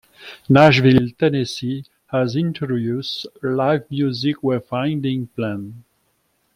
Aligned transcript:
Nashville, 0.49 1.11
Tennessee 1.11 1.85
has 2.07 2.35
introduced 2.35 3.27
a 3.43 3.45
live 3.45 3.83
music 3.91 4.37
wayfinding 4.37 5.27
plan. 5.35 5.83